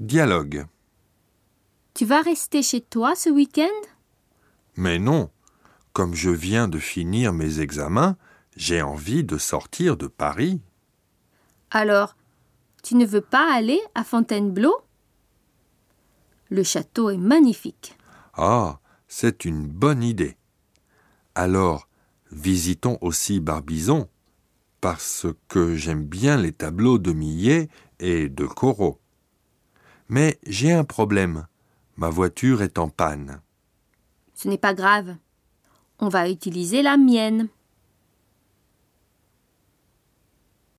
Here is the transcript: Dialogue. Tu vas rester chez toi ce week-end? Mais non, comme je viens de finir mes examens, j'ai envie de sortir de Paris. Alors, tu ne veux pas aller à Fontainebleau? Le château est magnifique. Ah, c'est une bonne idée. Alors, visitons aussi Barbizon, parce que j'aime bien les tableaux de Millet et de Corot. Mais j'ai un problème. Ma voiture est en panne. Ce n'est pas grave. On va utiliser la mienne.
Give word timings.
Dialogue. 0.00 0.64
Tu 1.92 2.06
vas 2.06 2.22
rester 2.22 2.62
chez 2.62 2.80
toi 2.80 3.14
ce 3.14 3.28
week-end? 3.28 3.68
Mais 4.76 4.98
non, 4.98 5.28
comme 5.92 6.14
je 6.14 6.30
viens 6.30 6.68
de 6.68 6.78
finir 6.78 7.34
mes 7.34 7.60
examens, 7.60 8.16
j'ai 8.56 8.80
envie 8.80 9.24
de 9.24 9.36
sortir 9.36 9.98
de 9.98 10.06
Paris. 10.06 10.62
Alors, 11.70 12.16
tu 12.82 12.94
ne 12.94 13.04
veux 13.04 13.20
pas 13.20 13.54
aller 13.54 13.78
à 13.94 14.02
Fontainebleau? 14.02 14.74
Le 16.48 16.62
château 16.62 17.10
est 17.10 17.18
magnifique. 17.18 17.98
Ah, 18.32 18.80
c'est 19.06 19.44
une 19.44 19.66
bonne 19.66 20.02
idée. 20.02 20.38
Alors, 21.34 21.88
visitons 22.32 22.96
aussi 23.02 23.38
Barbizon, 23.38 24.08
parce 24.80 25.26
que 25.48 25.76
j'aime 25.76 26.04
bien 26.04 26.38
les 26.38 26.52
tableaux 26.52 26.98
de 26.98 27.12
Millet 27.12 27.68
et 27.98 28.30
de 28.30 28.46
Corot. 28.46 28.99
Mais 30.10 30.40
j'ai 30.44 30.72
un 30.72 30.82
problème. 30.82 31.46
Ma 31.96 32.10
voiture 32.10 32.62
est 32.62 32.78
en 32.78 32.88
panne. 32.88 33.40
Ce 34.34 34.48
n'est 34.48 34.58
pas 34.58 34.74
grave. 34.74 35.14
On 36.00 36.08
va 36.08 36.28
utiliser 36.28 36.82
la 36.82 36.96
mienne. 36.96 37.46